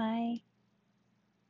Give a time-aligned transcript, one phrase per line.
[0.00, 0.42] Hi,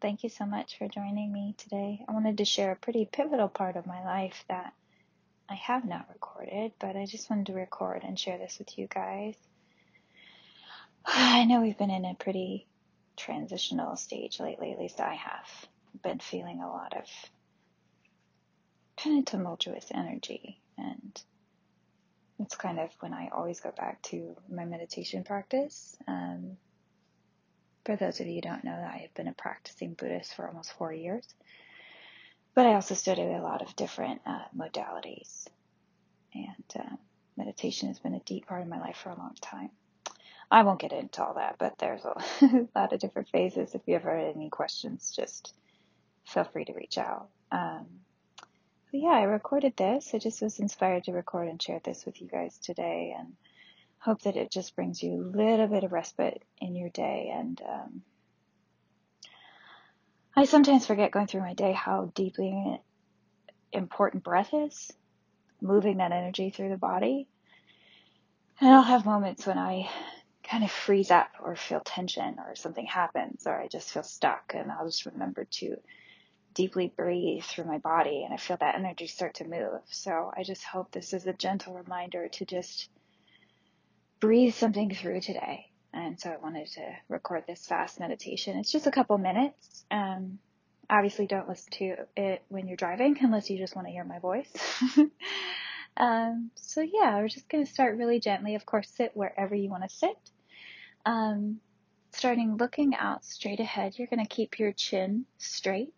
[0.00, 2.04] thank you so much for joining me today.
[2.08, 4.72] I wanted to share a pretty pivotal part of my life that
[5.48, 8.88] I have not recorded, but I just wanted to record and share this with you
[8.88, 9.36] guys.
[11.06, 12.66] I know we've been in a pretty
[13.16, 15.46] transitional stage lately, at least I have.
[16.02, 17.06] Been feeling a lot of
[18.96, 21.22] kind of tumultuous energy, and
[22.40, 25.94] it's kind of when I always go back to my meditation practice.
[26.08, 26.56] Um,
[27.84, 30.72] for those of you who don't know, I have been a practicing Buddhist for almost
[30.74, 31.26] four years,
[32.54, 35.46] but I also studied a lot of different uh, modalities,
[36.34, 36.96] and uh,
[37.36, 39.70] meditation has been a deep part of my life for a long time.
[40.50, 43.74] I won't get into all that, but there's a lot of different phases.
[43.74, 45.54] If you ever have any questions, just
[46.26, 47.28] feel free to reach out.
[47.50, 47.86] Um,
[48.90, 50.10] but yeah, I recorded this.
[50.12, 53.32] I just was inspired to record and share this with you guys today, and
[54.02, 57.32] hope that it just brings you a little bit of respite in your day.
[57.32, 58.02] And um,
[60.36, 62.80] I sometimes forget going through my day how deeply
[63.72, 64.90] important breath is,
[65.60, 67.28] moving that energy through the body.
[68.60, 69.88] And I'll have moments when I
[70.42, 74.52] kind of freeze up or feel tension or something happens or I just feel stuck
[74.54, 75.76] and I'll just remember to
[76.54, 79.80] deeply breathe through my body and I feel that energy start to move.
[79.86, 82.90] So I just hope this is a gentle reminder to just
[84.22, 85.66] breathe something through today.
[85.92, 88.56] And so I wanted to record this fast meditation.
[88.56, 89.84] It's just a couple minutes.
[89.90, 90.38] Um,
[90.88, 94.20] obviously don't listen to it when you're driving unless you just want to hear my
[94.20, 94.48] voice.
[95.96, 98.54] um, so yeah, we're just going to start really gently.
[98.54, 100.16] Of course, sit wherever you want to sit.
[101.04, 101.58] Um,
[102.12, 105.92] starting looking out straight ahead, you're going to keep your chin straight.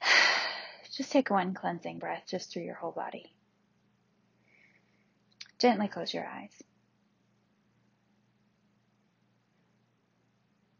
[0.96, 3.32] Just take one cleansing breath just through your whole body.
[5.58, 6.52] Gently close your eyes.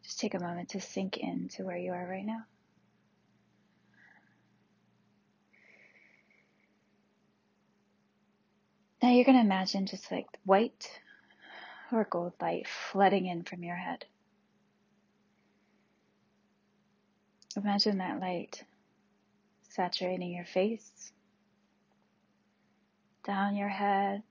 [0.05, 2.45] Just take a moment to sink into where you are right now.
[9.03, 10.89] Now you're going to imagine just like white
[11.93, 14.05] or gold light flooding in from your head.
[17.57, 18.65] Imagine that light
[19.71, 21.13] saturating your face,
[23.25, 24.23] down your head.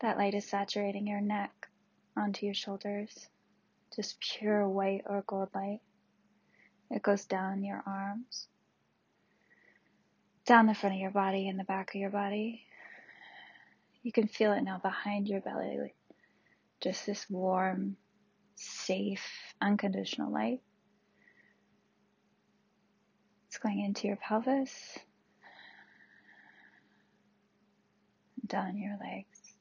[0.00, 1.68] That light is saturating your neck,
[2.16, 3.28] onto your shoulders.
[3.94, 5.80] Just pure white or gold light.
[6.90, 8.48] It goes down your arms,
[10.46, 12.66] down the front of your body and the back of your body.
[14.02, 15.94] You can feel it now behind your belly.
[16.80, 17.96] Just this warm,
[18.56, 20.60] safe, unconditional light.
[23.48, 24.98] It's going into your pelvis,
[28.46, 29.54] down your legs.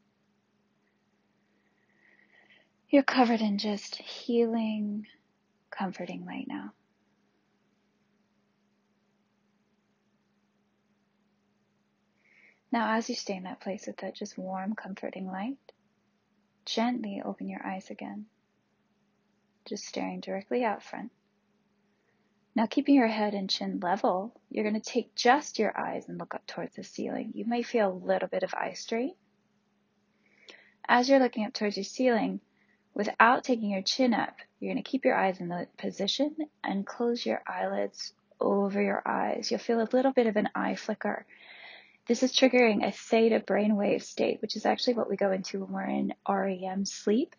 [2.94, 5.08] You're covered in just healing,
[5.72, 6.74] comforting light now.
[12.72, 15.58] Now, as you stay in that place with that just warm, comforting light,
[16.68, 18.28] gently open your eyes again,
[19.66, 21.12] just staring directly out front.
[22.56, 26.20] Now, keeping your head and chin level, you're going to take just your eyes and
[26.20, 27.32] look up towards the ceiling.
[27.34, 29.16] You may feel a little bit of eye strain.
[30.88, 32.40] As you're looking up towards your ceiling,
[32.94, 36.86] without taking your chin up, you're going to keep your eyes in the position and
[36.86, 39.50] close your eyelids over your eyes.
[39.50, 41.26] You'll feel a little bit of an eye flicker
[42.08, 45.72] this is triggering a theta brainwave state, which is actually what we go into when
[45.72, 47.36] we're in REM sleep.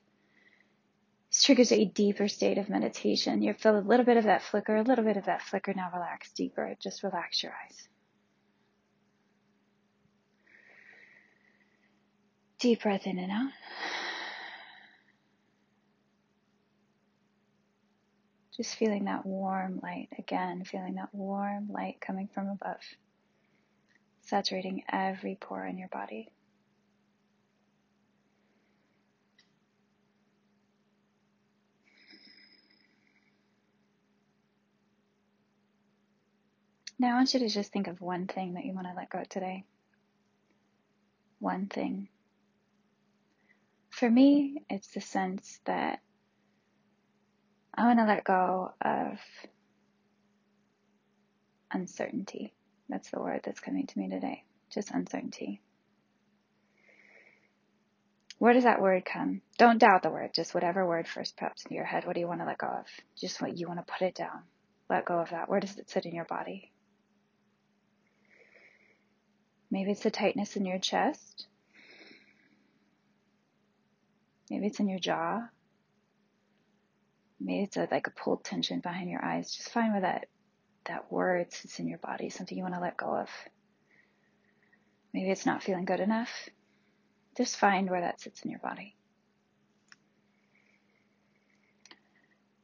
[1.30, 3.42] This triggers a deeper state of meditation.
[3.42, 5.74] You'll feel a little bit of that flicker, a little bit of that flicker.
[5.74, 6.74] Now relax deeper.
[6.80, 7.88] Just relax your eyes.
[12.58, 13.50] Deep breath in and out.
[18.56, 22.80] Just feeling that warm light again, feeling that warm light coming from above
[24.24, 26.28] saturating every pore in your body.
[36.98, 39.10] Now I want you to just think of one thing that you want to let
[39.10, 39.64] go today.
[41.40, 42.08] One thing.
[43.90, 46.00] For me, it's the sense that
[47.76, 49.18] I want to let go of
[51.72, 52.54] uncertainty.
[52.88, 54.44] That's the word that's coming to me today.
[54.70, 55.60] Just uncertainty.
[58.38, 59.40] Where does that word come?
[59.58, 60.34] Don't doubt the word.
[60.34, 62.06] Just whatever word first pops into your head.
[62.06, 62.86] What do you want to let go of?
[63.16, 64.42] Just what you want to put it down.
[64.88, 65.48] Let go of that.
[65.48, 66.70] Where does it sit in your body?
[69.70, 71.46] Maybe it's the tightness in your chest.
[74.50, 75.48] Maybe it's in your jaw.
[77.40, 79.50] Maybe it's a, like a pulled tension behind your eyes.
[79.50, 80.26] Just find where that,
[80.86, 83.28] that word sits in your body, something you want to let go of.
[85.12, 86.30] Maybe it's not feeling good enough.
[87.36, 88.96] Just find where that sits in your body.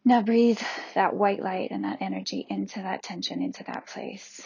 [0.04, 0.60] Now breathe
[0.94, 4.40] that white light and that energy into that tension, into that place.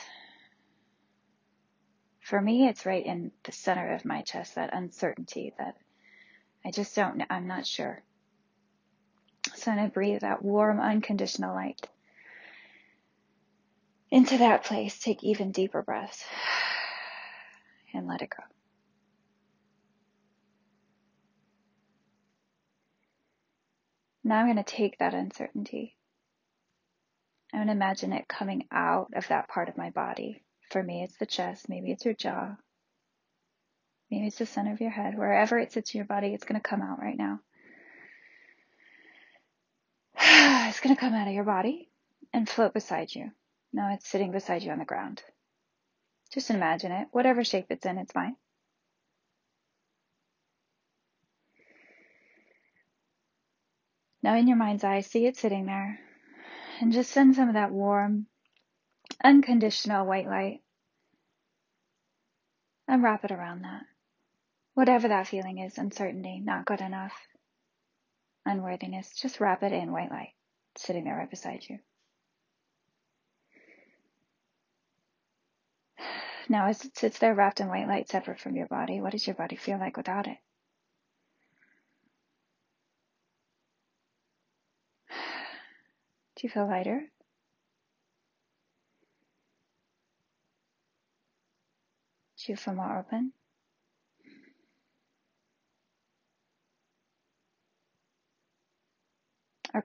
[2.21, 5.77] For me, it's right in the center of my chest, that uncertainty that
[6.65, 8.03] I just don't, I'm not sure.
[9.65, 11.81] Going to breathe that warm, unconditional light
[14.11, 14.99] into that place.
[14.99, 16.23] Take even deeper breaths
[17.95, 18.43] and let it go.
[24.23, 25.97] Now I'm going to take that uncertainty.
[27.53, 30.43] I'm going to imagine it coming out of that part of my body.
[30.71, 31.69] For me, it's the chest.
[31.69, 32.57] Maybe it's your jaw.
[34.11, 35.17] Maybe it's the center of your head.
[35.17, 37.41] Wherever it sits in your body, it's going to come out right now.
[40.17, 41.89] it's going to come out of your body
[42.35, 43.31] and float beside you.
[43.73, 45.23] Now it's sitting beside you on the ground.
[46.33, 47.09] Just imagine it.
[47.11, 48.37] Whatever shape it's in, it's fine.
[54.23, 55.99] Now in your mind's eye, see it sitting there
[56.81, 58.27] and just send some of that warm,
[59.23, 60.61] unconditional white light
[62.87, 63.83] and wrap it around that.
[64.75, 67.15] Whatever that feeling is, uncertainty, not good enough,
[68.45, 70.33] unworthiness, just wrap it in white light,
[70.77, 71.79] sitting there right beside you.
[76.49, 79.27] Now as it sits there wrapped in white light separate from your body, what does
[79.27, 80.39] your body feel like without it?
[86.37, 87.01] Do you feel lighter?
[92.37, 93.33] Do you feel more open?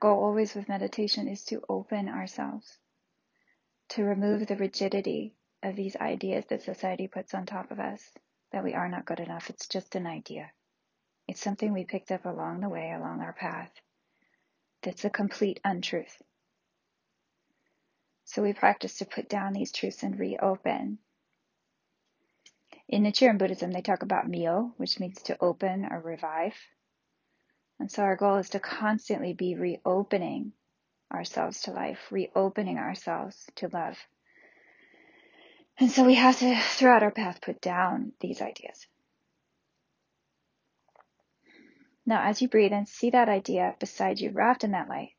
[0.00, 2.78] Goal always with meditation is to open ourselves,
[3.90, 8.02] to remove the rigidity of these ideas that society puts on top of us,
[8.50, 9.50] that we are not good enough.
[9.50, 10.50] It's just an idea.
[11.28, 13.70] It's something we picked up along the way, along our path.
[14.82, 16.22] That's a complete untruth.
[18.24, 20.98] So we practice to put down these truths and reopen.
[22.88, 26.54] In Nichiren Buddhism, they talk about myo, which means to open or revive.
[27.80, 30.52] And so our goal is to constantly be reopening
[31.10, 33.96] ourselves to life, reopening ourselves to love.
[35.78, 38.86] And so we have to, throughout our path, put down these ideas.
[42.04, 45.14] Now, as you breathe and see that idea beside you, wrapped in that light,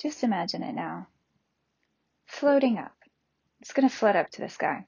[0.00, 1.06] just imagine it now
[2.24, 2.96] floating up.
[3.60, 4.86] It's going to float up to the sky.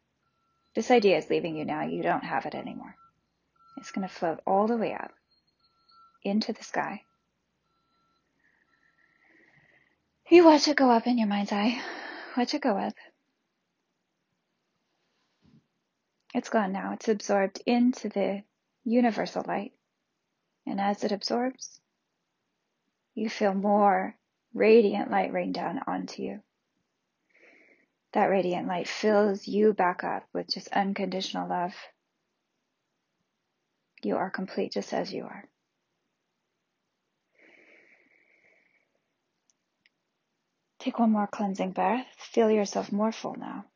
[0.75, 1.83] This idea is leaving you now.
[1.83, 2.95] You don't have it anymore.
[3.77, 5.13] It's going to float all the way up
[6.23, 7.03] into the sky.
[10.29, 11.81] You watch it go up in your mind's eye.
[12.37, 12.95] Watch it go up.
[16.35, 16.93] It's gone now.
[16.93, 18.43] It's absorbed into the
[18.85, 19.73] universal light.
[20.67, 21.81] And as it absorbs,
[23.15, 24.15] you feel more
[24.53, 26.43] radiant light rain down onto you
[28.13, 31.75] that radiant light fills you back up with just unconditional love.
[34.03, 35.45] You are complete just as you are.
[40.89, 42.07] Take one more cleansing breath.
[42.17, 43.67] Feel yourself more full now.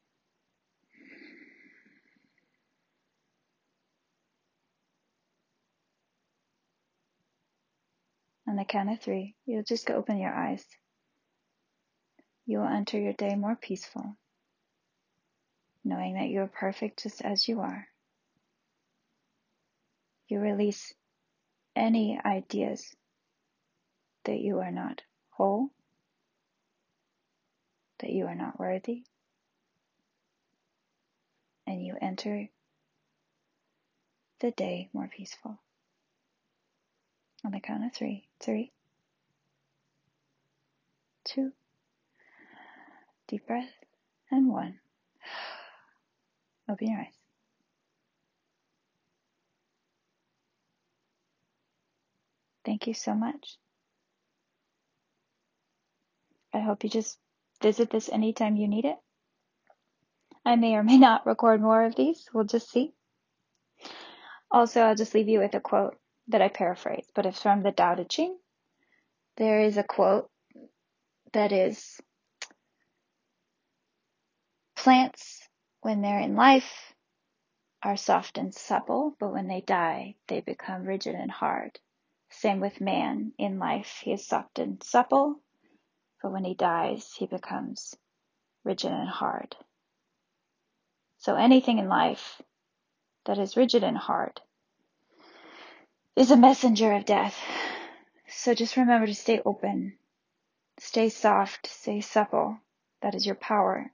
[8.48, 10.64] On the count of three, you'll just go open your eyes.
[12.46, 14.16] You will enter your day more peaceful,
[15.84, 17.88] knowing that you are perfect just as you are.
[20.28, 20.94] You release
[21.76, 22.96] any ideas
[24.24, 25.68] that you are not whole,
[28.02, 29.04] that you are not worthy,
[31.66, 32.48] and you enter
[34.40, 35.58] the day more peaceful.
[37.44, 38.72] On the count of three, three,
[41.24, 41.52] two,
[43.28, 43.70] deep breath,
[44.30, 44.78] and one.
[46.68, 47.14] Open your eyes.
[52.64, 53.58] Thank you so much.
[56.54, 57.18] I hope you just
[57.62, 58.96] visit this anytime you need it.
[60.44, 62.28] I may or may not record more of these.
[62.34, 62.92] We'll just see.
[64.50, 65.96] Also, I'll just leave you with a quote
[66.28, 68.36] that I paraphrase, but it's from the Tao Te Ching.
[69.36, 70.28] There is a quote
[71.32, 72.00] that is
[74.76, 75.48] plants
[75.80, 76.92] when they're in life
[77.82, 81.78] are soft and supple, but when they die, they become rigid and hard.
[82.30, 84.00] Same with man in life.
[84.02, 85.40] He is soft and supple,
[86.22, 87.96] but when he dies, he becomes
[88.64, 89.56] rigid and hard.
[91.18, 92.40] So anything in life
[93.26, 94.40] that is rigid and hard
[96.16, 97.36] is a messenger of death.
[98.28, 99.94] So just remember to stay open,
[100.78, 102.58] stay soft, stay supple.
[103.02, 103.90] That is your power.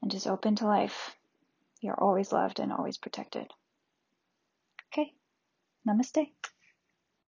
[0.00, 1.16] And just open to life.
[1.80, 3.48] You're always loved and always protected.
[4.92, 5.12] Okay.
[5.86, 6.30] Namaste.